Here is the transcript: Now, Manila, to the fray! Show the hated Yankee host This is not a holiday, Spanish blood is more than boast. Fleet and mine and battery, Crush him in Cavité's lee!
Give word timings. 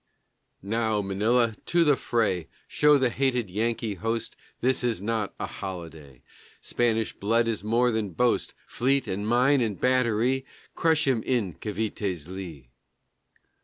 Now, 0.63 0.99
Manila, 1.03 1.55
to 1.67 1.83
the 1.83 1.95
fray! 1.95 2.47
Show 2.67 2.97
the 2.97 3.11
hated 3.11 3.51
Yankee 3.51 3.93
host 3.93 4.35
This 4.59 4.83
is 4.83 4.99
not 4.99 5.35
a 5.39 5.45
holiday, 5.45 6.23
Spanish 6.59 7.13
blood 7.13 7.47
is 7.47 7.63
more 7.63 7.91
than 7.91 8.09
boast. 8.13 8.55
Fleet 8.65 9.07
and 9.07 9.27
mine 9.27 9.61
and 9.61 9.79
battery, 9.79 10.43
Crush 10.73 11.05
him 11.07 11.21
in 11.21 11.53
Cavité's 11.53 12.27
lee! 12.27 12.71